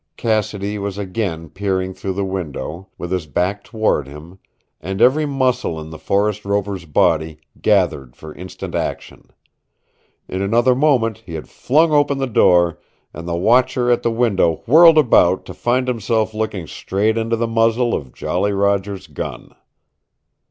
Cassidy 0.17 0.79
was 0.79 0.97
again 0.97 1.47
peering 1.47 1.93
through 1.93 2.13
the 2.13 2.25
window, 2.25 2.87
with 2.97 3.11
his 3.11 3.27
back 3.27 3.63
toward 3.63 4.07
him, 4.07 4.39
and 4.79 4.99
every 4.99 5.27
muscle 5.27 5.79
in 5.79 5.91
the 5.91 5.99
forest 5.99 6.43
rover's 6.43 6.85
body 6.85 7.37
gathered 7.61 8.15
for 8.15 8.33
instant 8.33 8.73
action. 8.73 9.29
In 10.27 10.41
another 10.41 10.73
moment 10.73 11.19
he 11.27 11.35
had 11.35 11.47
flung 11.47 11.91
open 11.91 12.17
the 12.17 12.25
door, 12.25 12.79
and 13.13 13.27
the 13.27 13.35
watcher 13.35 13.91
at 13.91 14.01
the 14.01 14.09
window 14.09 14.63
whirled 14.65 14.97
about 14.97 15.45
to 15.45 15.53
find 15.53 15.87
himself 15.87 16.33
looking 16.33 16.65
straight 16.65 17.15
into 17.15 17.35
the 17.35 17.45
muzzle 17.45 17.93
of 17.93 18.11
Jolly 18.11 18.53
Roger's 18.53 19.05
gun. 19.05 19.53